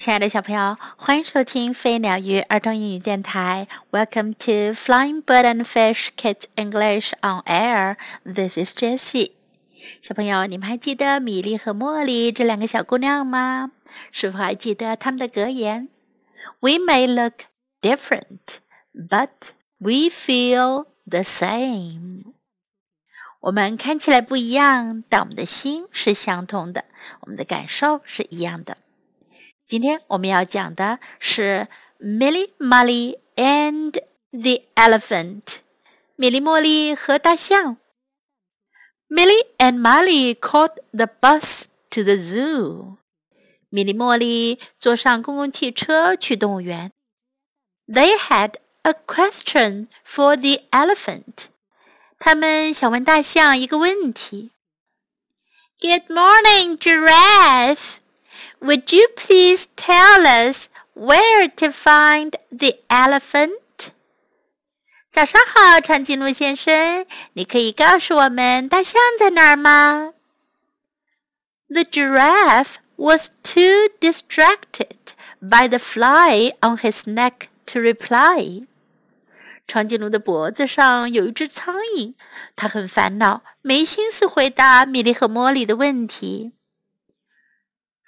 [0.00, 3.68] 亲爱的小朋友，欢迎收听飞鸟鱼儿童英语电台。
[3.90, 7.96] Welcome to Flying Bird and Fish Kids English on Air.
[8.24, 9.32] This is Jessie.
[10.00, 13.72] 小朋友，你们还记得米莉和茉莉这两个小姑娘吗？
[14.10, 15.90] 是否还记得她们的格言
[16.60, 17.34] ？We may look
[17.82, 18.38] different,
[18.94, 19.28] but
[19.76, 22.32] we feel the same.
[23.40, 26.86] 我们看起来不一样，但我们的心是相同的，
[27.20, 28.78] 我们的感受是一样的。
[29.70, 31.68] 今天我们要讲的是今天我们要讲的是
[32.04, 33.92] 《Milly Molly and
[34.32, 35.42] the Elephant》，
[36.16, 37.76] 米莉茉莉和大象。
[39.08, 42.96] Milly and Molly caught the bus to the zoo。
[43.68, 46.90] 米莉茉莉坐上公共汽车去动物园。
[47.86, 51.44] They had a question for the elephant。
[52.18, 54.50] 他们想问大象一个问题。
[55.78, 57.99] Good morning, giraffe。
[58.59, 63.51] Would you please tell us where to find the elephant?
[65.11, 70.13] 早上好，长颈鹿先生，你可以告诉我们大象在哪儿吗？
[71.69, 74.97] The giraffe was too distracted
[75.39, 78.67] by the fly on his neck to reply.
[79.67, 82.13] 长颈鹿的脖子上有一只苍蝇，
[82.55, 86.51] 它很烦恼，没心思回答米莉和茉莉的问题。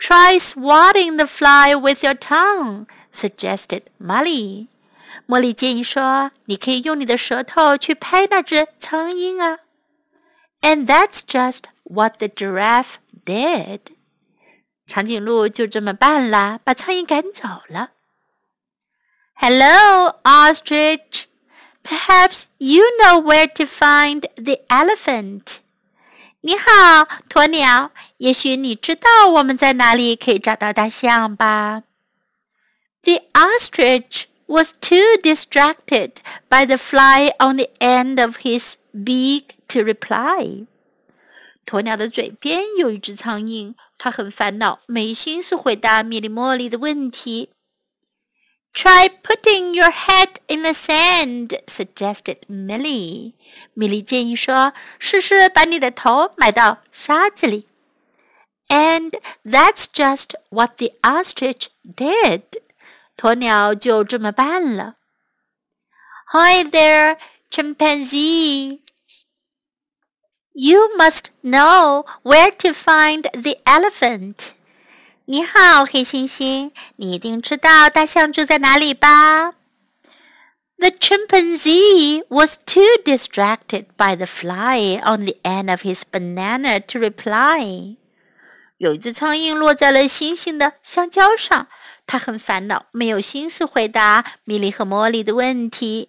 [0.02, 4.68] Try swatting the fly with your tongue, suggested Molly.
[5.28, 9.60] 茉莉建议说：“你可以用你的舌头去拍那只苍蝇啊。”
[10.62, 13.80] And that's just what the giraffe did.
[14.88, 17.90] 长颈鹿就这么办了，把苍蝇赶走了。
[19.34, 21.26] Hello, ostrich.
[21.84, 25.60] Perhaps you know where to find the elephant.
[26.45, 27.93] 你好，鸵鸟。
[28.17, 31.85] 也许你知道我们在哪里可以找到大象吧
[33.05, 36.15] ？The ostrich was too distracted
[36.49, 40.67] by the fly on the end of his beak to reply.
[41.65, 47.51] 鸵鸟的嘴边有一只苍蝇，它很烦恼，没心思回答米莉茉莉的问题。
[48.75, 53.35] Try putting your head in the sand," suggested Milly.
[53.75, 57.67] 米莉建议说：“试试把你的头埋到沙子里。”
[58.69, 62.43] And that's just what the ostrich did.
[63.19, 64.97] 鸵鸟就这么办了。
[66.33, 67.19] Hi there,
[67.51, 68.81] chimpanzee.
[70.55, 74.55] You must know where to find the elephant.
[75.25, 79.53] 你好，黑猩猩，你一定知道大象住在哪里吧
[80.79, 87.97] ？The chimpanzee was too distracted by the fly on the end of his banana to reply.
[88.79, 91.69] 有一只苍蝇落在了猩猩的香蕉上，
[92.05, 96.09] 它很烦恼，没有心思回答米莉和茉莉的问题。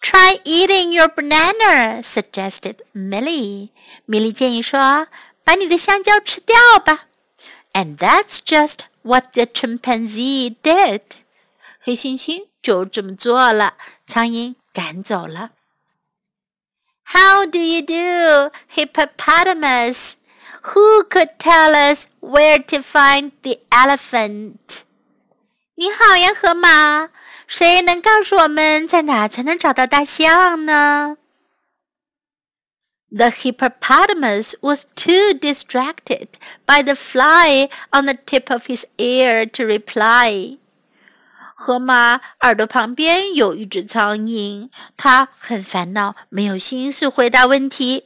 [0.00, 3.68] Try eating your banana, suggested Millie.
[4.04, 5.06] 米莉建议说
[5.44, 7.06] ：“把你的香蕉吃掉吧。”
[7.73, 11.01] And that's just what the chimpanzee did.
[11.81, 13.75] 黑猩猩就这么做了，
[14.07, 15.51] 苍蝇赶走了。
[17.05, 20.13] How do you do, hippopotamus?
[20.61, 24.57] Who could tell us where to find the elephant?
[25.75, 27.09] 你好呀，河马，
[27.47, 31.17] 谁能告诉我们在哪才能找到大象呢
[33.11, 36.27] ？the hippopotamus was too distracted
[36.65, 40.57] by the fly on the tip of his ear to reply.
[41.55, 48.05] 河马耳朵旁边有一只苍蝇，它很烦恼，没有心思回答问题。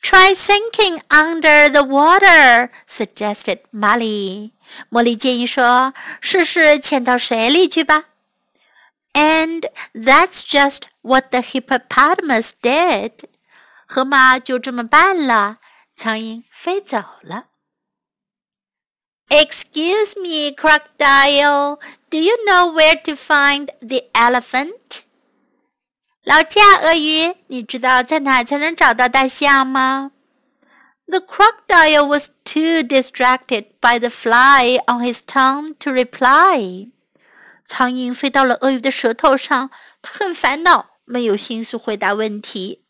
[0.00, 4.52] Try sinking under the water, suggested Molly.
[4.90, 8.04] 茉莉建议说：“试试潜到水里去吧。”
[9.14, 13.12] And that's just what the hippopotamus did.
[13.92, 15.58] 河马就这么办了，
[15.96, 17.46] 苍蝇飞走了。
[19.28, 21.78] Excuse me, crocodile.
[22.08, 25.02] Do you know where to find the elephant?
[26.24, 30.12] 劳驾鳄鱼，你知道在哪才能找到大象吗？
[31.06, 36.90] The crocodile was too distracted by the fly on his tongue to reply.
[37.66, 39.70] 苍蝇飞到了鳄鱼的舌头上，
[40.02, 42.81] 它很烦恼，没有心思回答问题。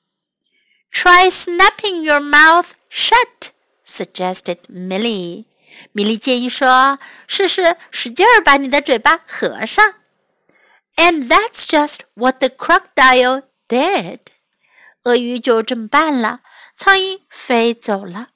[0.93, 3.49] Try snapping your mouth shut,"
[3.85, 5.45] suggested Milly.
[5.91, 9.95] 米莉建议说：“试试使劲儿把你的嘴巴合上。”
[10.95, 14.19] And that's just what the crocodile did.
[15.03, 16.41] 鳄鱼就这么办了。
[16.77, 18.29] 苍蝇飞走了。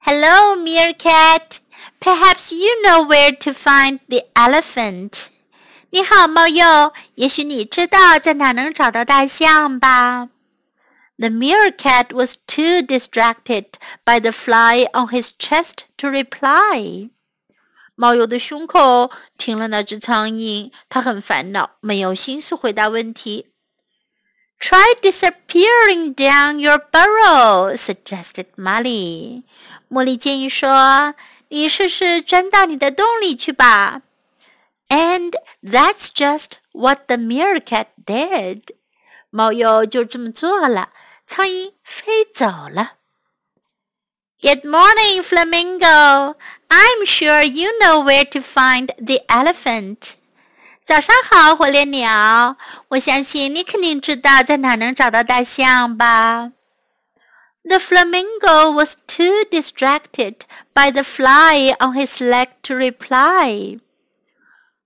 [0.00, 1.58] Hello, meerkat.
[2.00, 5.26] Perhaps you know where to find the elephant.
[5.90, 6.92] 你好，猫鼬。
[7.16, 10.28] 也许你知道在哪能找到大象吧。
[11.17, 13.65] ？The meerkat was too distracted
[14.05, 17.09] by the fly on his chest to reply.
[17.95, 23.47] 猫鼬的胸口停了那只苍蝇，他很烦恼，没有心思回答问题。
[24.57, 29.43] Try disappearing down your burrow, suggested Molly.
[29.89, 31.15] 茉莉建议说：“
[31.49, 34.01] 你试试钻到你的洞里去吧。”
[34.89, 38.63] And that's just what the meerkat did.
[39.29, 40.89] 猫鼬就这么做了，
[41.26, 42.92] 苍蝇飞走了。
[44.40, 46.36] Good morning, flamingo.
[46.68, 50.16] I'm sure you know where to find the elephant.
[50.86, 52.58] 早上好，火烈鸟。
[52.88, 56.52] 我相信你肯定知道在哪能找到大象吧。
[57.62, 60.40] The flamingo was too distracted
[60.74, 63.80] by the fly on his leg to reply.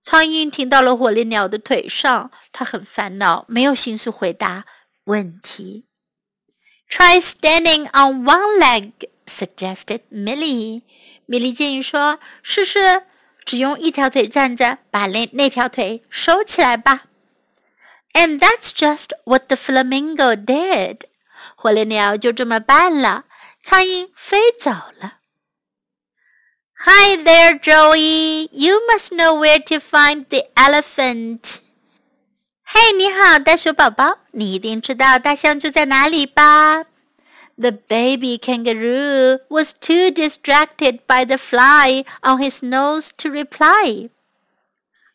[0.01, 4.63] 苍蝇停到了火烈鸟的腿上，它很烦恼，没有心思回答
[5.03, 5.88] 问题。
[6.89, 8.91] Try standing on one leg,"
[9.27, 10.81] suggested Milly.
[11.27, 13.03] 米莉建议说：“试试
[13.45, 17.05] 只用一条腿站着，把那那条腿收起来吧。”
[18.13, 21.01] And that's just what the flamingo did.
[21.55, 23.25] 火烈鸟就这么办了，
[23.63, 25.17] 苍蝇飞走了。
[26.85, 28.49] Hi there, Joey.
[28.51, 31.59] You must know where to find the elephant.
[32.71, 36.83] 嘿，你好，袋鼠宝宝，你一定知道大象住在哪里吧
[37.57, 44.11] ？The baby kangaroo was too distracted by the fly on his nose to reply.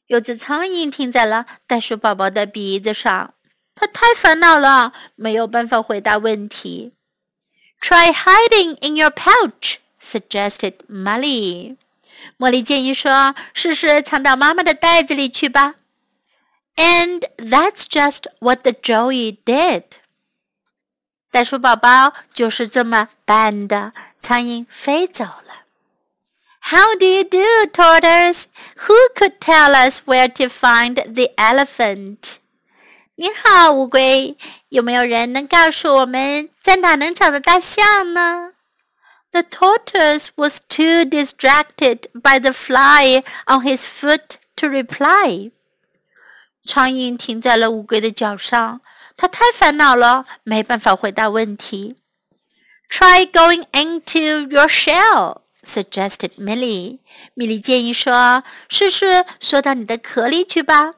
[0.09, 3.35] 有只苍蝇停在了袋鼠宝宝的鼻子上，
[3.77, 6.93] 它太烦恼了，没有办法回答问题。
[7.81, 11.77] Try hiding in your pouch suggested Molly.
[12.37, 15.77] 茉莉建议说：“试试藏到妈妈的袋子里去吧。”
[16.76, 19.84] And that's just what the Joey did.
[21.31, 25.66] 袋鼠宝宝就是这么办的，苍蝇飞走了。
[26.62, 28.44] How do you do, Tortoise?
[28.88, 32.38] Who could tell us where to find the elephant?
[33.16, 34.38] 你好，乌龟，
[34.70, 38.54] 有没有人能告诉我们在哪能找到大象呢？
[39.31, 45.52] the tortoise was too distracted by the fly on his foot to reply.
[46.66, 48.81] 苍蝇停在了乌龟的脚上，
[49.18, 51.98] 它太烦恼了，没办法回答问题。
[52.90, 57.00] Try going into your shell, suggested Millie.
[57.34, 60.96] 米莉建议说：“试试缩到你的壳里去吧。”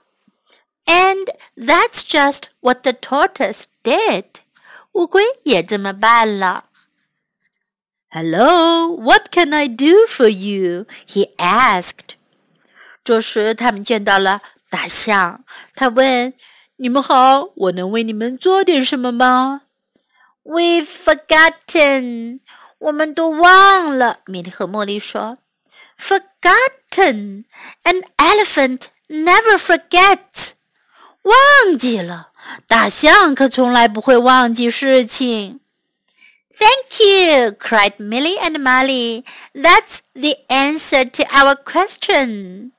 [0.86, 4.26] And that's just what the tortoise did.
[4.94, 6.66] 乌龟也这么办了。
[8.10, 10.86] Hello, what can I do for you?
[11.08, 12.16] He asked.
[13.04, 15.45] 这时，他们见到了 大象。
[15.75, 16.35] 他问
[16.77, 19.63] ：“你们好，我能为你们做点什么吗
[20.45, 22.41] ？”We've forgotten.
[22.79, 24.21] 我们都忘了。
[24.27, 25.39] 米莉和茉莉说
[25.99, 27.45] ：“Forgotten.
[27.85, 30.51] An elephant never forgets.
[31.23, 32.29] 忘记了。
[32.69, 35.61] 大象可从来不会忘记事情。”
[36.59, 39.25] Thank you, cried Millie and Molly.
[39.53, 42.71] That's the answer to our question.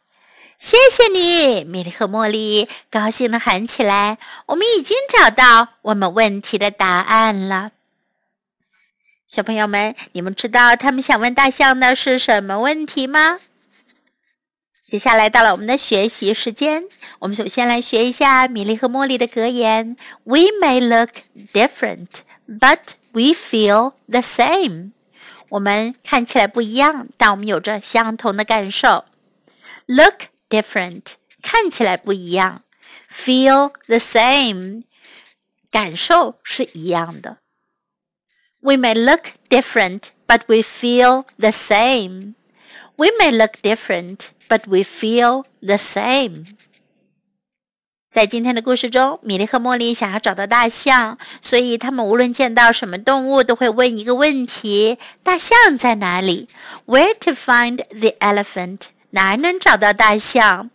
[0.58, 4.18] 谢谢你，米莉和茉莉高兴地喊起来。
[4.48, 7.72] 我们已经找到我们问题的答案了。
[9.28, 13.40] 小朋友们，你们知道他们想问大象的是什么问题吗？
[14.90, 16.86] 接下来到了我们的学习时间。
[17.20, 21.12] 我们首先来学一下米莉和茉莉的格言：We may look
[21.54, 22.08] different,
[22.48, 22.80] but
[23.18, 24.92] We feel the same。
[25.50, 29.06] 我们看起来不一样，但我们有着相同的感受。
[29.88, 31.03] Look different，
[31.43, 32.63] 看起来不一样。
[33.15, 34.85] Feel the same，
[35.71, 37.39] 感受是一样的。
[38.61, 42.35] We may look different, but we feel the same.
[42.97, 46.47] We may look different, but we feel the same.
[48.15, 56.49] 在今天的故事中，米莉和茉莉想要找到大象，所以他们无论见到什么动物，都会问一个问题：大象在哪里？
[56.87, 58.81] Where to find the elephant？
[59.12, 60.70] 哪儿能找到大象？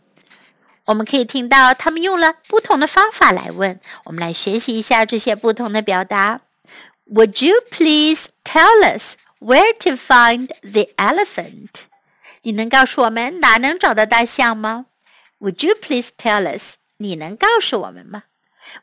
[0.86, 3.78] 我们可以听到他们用了不同的方法来问。
[4.04, 6.40] 我们来学习一下这些不同的表达。
[7.12, 11.68] Would you please tell us where to find the elephant？
[12.42, 14.86] 你能告诉我们哪能找到大象吗
[15.38, 16.74] ？Would you please tell us？
[16.96, 18.24] 你能告诉我们吗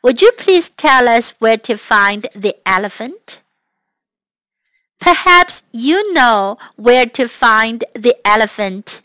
[0.02, 3.40] ？Would you please tell us where to find the elephant?
[5.00, 9.00] Perhaps you know where to find the elephant.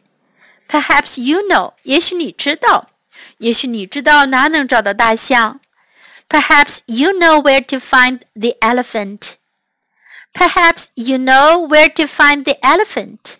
[0.68, 2.90] Perhaps you know，也许你知道，
[3.38, 5.60] 也许你知道哪能找到大象。
[6.28, 9.32] Perhaps you know where to find the elephant.
[10.32, 13.38] Perhaps you know where to find the elephant.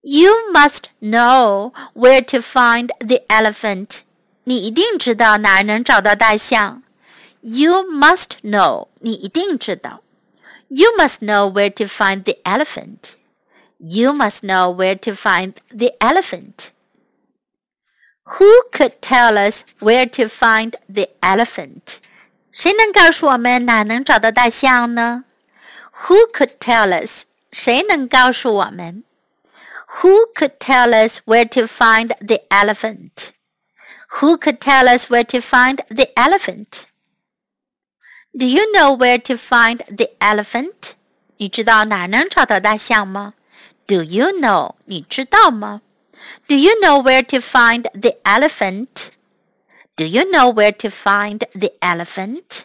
[0.00, 4.00] You must know where to find the elephant.
[4.42, 6.82] 你一定知道哪儿能找到大象。
[7.40, 8.88] You must know.
[9.00, 10.02] 你一定知道。
[10.68, 12.98] You must know where to find the elephant.
[13.78, 16.70] You must know where to find the elephant.
[18.38, 22.00] Who could tell us where to find the elephant?
[22.52, 25.24] 谁能告诉我们哪能找到大象呢？
[26.06, 27.24] Who could tell us?
[27.52, 29.04] 谁能告诉我们？
[30.00, 33.32] Who could tell us where to find the elephant?
[34.20, 36.86] Who could tell us where to find the elephant?
[38.32, 40.94] Do you know where to find the elephant?
[41.36, 43.34] 你知道哪能找到大象吗
[43.88, 44.74] ？Do you know?
[44.84, 45.82] 你知道吗？
[46.46, 49.10] Do you know where to find the elephant?
[49.96, 52.64] Do you know where to find the elephant?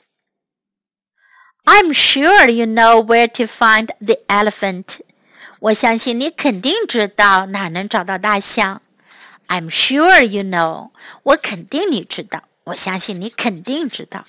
[1.66, 5.01] I'm sure you know where to find the elephant.
[5.60, 8.82] 我相信你肯定知道哪能找到大象。
[9.48, 10.92] I'm sure you know.
[11.24, 12.44] 我肯定你知道。
[12.63, 14.25] 我相信你肯定知道。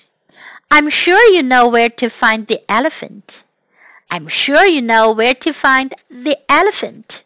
[0.69, 3.21] I'm sure you know where to find the elephant.
[4.08, 7.22] I'm sure you know where to find the elephant.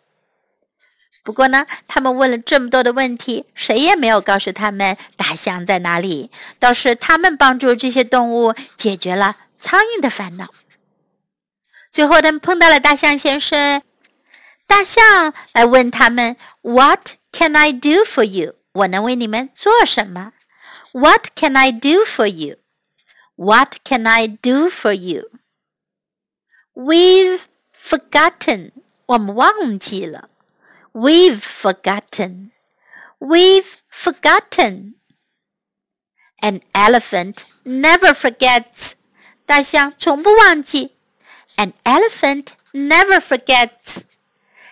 [1.23, 6.31] 不过呢，他们问了这么多的问题，谁也没有告诉他们大象在哪里。
[6.59, 10.49] 倒是他们帮助这些动物解决了苍蝇的烦恼。
[11.93, 13.83] 最后，他们碰到了大象先生。
[14.67, 20.33] 大象来问他们：“What can I do for you？” 我能为你们做什么
[20.93, 25.29] ？What can I do for you？what can I do for you?
[26.81, 28.73] We've forgotten.
[30.95, 32.53] We've forgotten.
[33.21, 34.95] We've forgotten.
[36.41, 38.95] An elephant never forgets.
[39.45, 40.93] 大象从不忘记。
[41.57, 44.01] An elephant never forgets.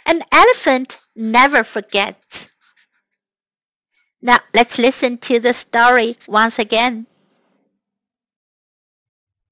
[0.05, 2.49] An elephant never forgets.
[4.23, 7.07] Now let's listen to the story once again.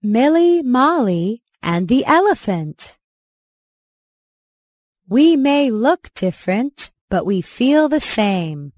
[0.00, 2.96] Milly Molly and the Elephant
[5.08, 8.73] We may look different, but we feel the same.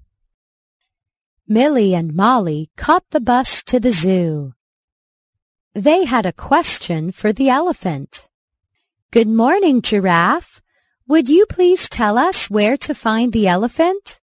[1.47, 4.55] Milly and Molly caught the bus to the zoo.
[5.75, 8.31] They had a question for the elephant.
[9.11, 10.63] Good morning, Giraffe.
[11.07, 14.21] Would you please tell us where to find the elephant?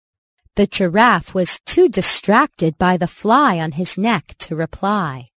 [0.56, 5.28] The giraffe was too distracted by the fly on his neck to reply.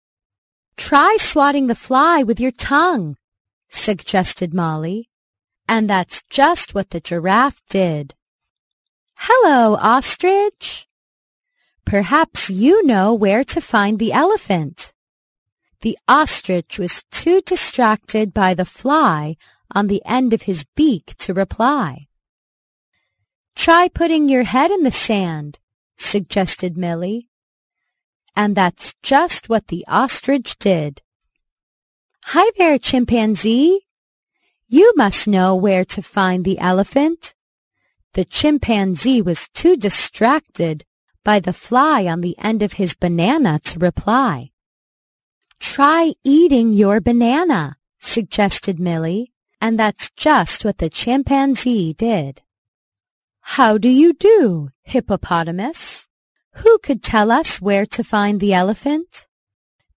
[0.77, 3.17] Try swatting the fly with your tongue,
[3.69, 5.09] suggested Molly.
[5.69, 8.15] And that's just what the giraffe did.
[9.19, 10.87] Hello, ostrich.
[11.85, 14.93] Perhaps you know where to find the elephant.
[15.81, 19.37] The ostrich was too distracted by the fly
[19.75, 22.07] on the end of his beak to reply.
[23.55, 25.59] Try putting your head in the sand,
[25.97, 27.29] suggested Milly.
[28.37, 31.03] And that's just what the ostrich did.
[32.27, 33.87] Hi there, chimpanzee.
[34.69, 37.35] You must know where to find the elephant.
[38.13, 40.85] The chimpanzee was too distracted
[41.25, 44.51] by the fly on the end of his banana to reply.
[45.59, 52.43] Try eating your banana, suggested Milly, and that's just what the chimpanzee did.
[53.41, 55.96] How do you do, hippopotamus?
[56.59, 59.29] Who could tell us where to find the elephant?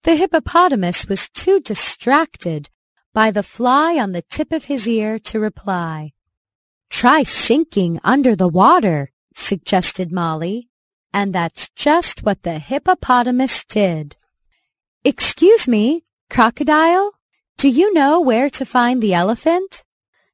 [0.03, 2.69] The hippopotamus was too distracted
[3.13, 6.11] by the fly on the tip of his ear to reply.
[6.89, 10.69] Try sinking under the water, suggested Molly,
[11.13, 14.17] and that's just what the hippopotamus did.
[15.05, 17.11] Excuse me, crocodile,
[17.57, 19.85] do you know where to find the elephant?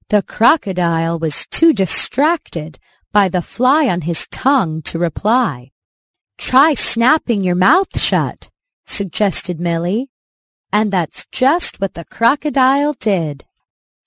[0.10, 2.80] The crocodile was too distracted
[3.12, 5.72] by the fly on his tongue to reply.
[6.38, 8.50] Try snapping your mouth shut,
[8.86, 10.10] suggested Milly.
[10.72, 13.46] And that's just what the crocodile did.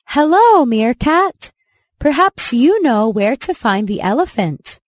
[0.08, 1.52] Hello, meerkat.
[1.99, 4.78] Perhaps you know where to find the elephant.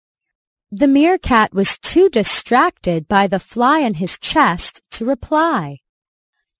[0.70, 5.78] The meerkat was too distracted by the fly on his chest to reply.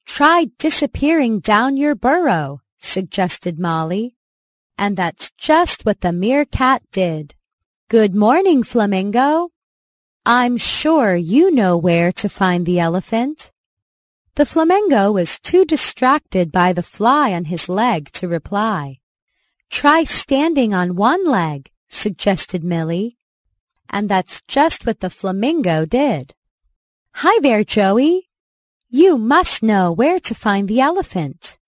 [0.05, 4.17] Try disappearing down your burrow, suggested Molly.
[4.77, 7.35] And that's just what the meerkat did.
[7.89, 9.51] Good morning, flamingo.
[10.27, 13.53] I'm sure you know where to find the elephant.
[14.35, 18.99] The flamingo was too distracted by the fly on his leg to reply.
[19.71, 23.17] Try standing on one leg, suggested Milly.
[23.89, 26.35] And that's just what the flamingo did.
[27.15, 28.27] Hi there, Joey.
[28.91, 31.59] You must know where to find the elephant.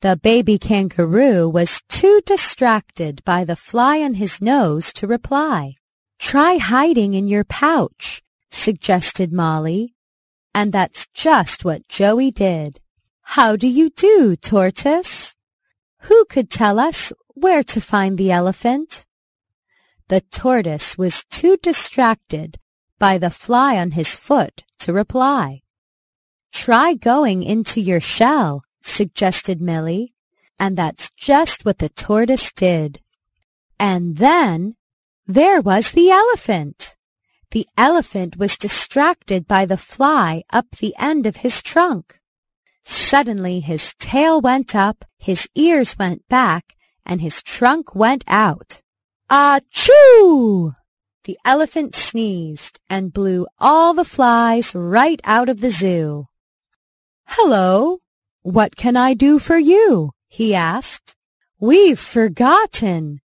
[0.00, 5.74] The baby kangaroo was too distracted by the fly on his nose to reply.
[6.22, 9.96] Try hiding in your pouch, suggested Molly.
[10.54, 12.78] And that's just what Joey did.
[13.22, 15.34] How do you do, Tortoise?
[16.02, 19.04] Who could tell us where to find the elephant?
[20.08, 22.58] The tortoise was too distracted
[23.00, 25.62] by the fly on his foot to reply.
[26.52, 30.12] Try going into your shell, suggested Milly,
[30.58, 33.00] and that's just what the tortoise did.
[33.78, 34.76] And then
[35.26, 36.96] there was the elephant.
[37.52, 42.20] The elephant was distracted by the fly up the end of his trunk.
[42.82, 46.76] Suddenly his tail went up, his ears went back,
[47.06, 48.82] and his trunk went out.
[49.30, 50.74] Achoo!
[51.24, 56.26] The elephant sneezed and blew all the flies right out of the zoo.
[57.26, 57.98] Hello,
[58.42, 60.10] what can I do for you?
[60.28, 61.14] he asked.
[61.60, 63.21] We've forgotten.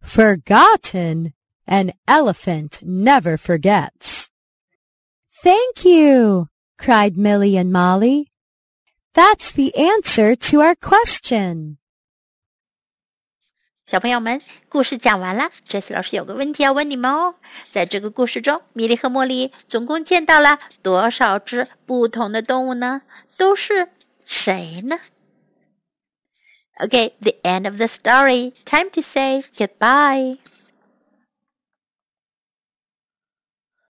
[0.00, 1.32] Forgotten.
[1.66, 4.28] An elephant never forgets.
[5.42, 8.28] Thank you, cried Milly and Molly.
[9.14, 11.76] That's the answer to our question.
[13.86, 15.50] 小朋友们，故事讲完了。
[15.68, 17.36] Tracy 老师有个问题要问你们哦。
[17.72, 23.02] 在这个故事中，米莉和茉莉总共见到了多少只不同的动物呢？
[23.36, 23.90] 都是
[24.26, 24.98] 谁呢？
[26.82, 28.54] ？Okay, the end of the story.
[28.64, 30.36] Time to say goodbye.